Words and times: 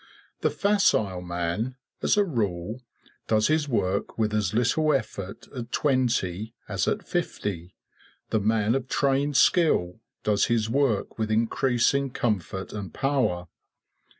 The 0.39 0.49
facile 0.49 1.21
man, 1.21 1.75
as 2.01 2.17
a 2.17 2.23
rule, 2.23 2.81
does 3.27 3.49
his 3.49 3.69
work 3.69 4.17
with 4.17 4.33
as 4.33 4.51
little 4.51 4.91
effort 4.95 5.47
at 5.55 5.71
twenty 5.71 6.55
as 6.67 6.87
at 6.87 7.07
fifty; 7.07 7.75
the 8.31 8.39
man 8.39 8.73
of 8.73 8.87
trained 8.87 9.37
skill 9.37 9.99
does 10.23 10.45
his 10.45 10.71
work 10.71 11.19
with 11.19 11.29
increasing 11.29 12.09
comfort 12.09 12.73
and 12.73 12.91
power. 12.91 13.47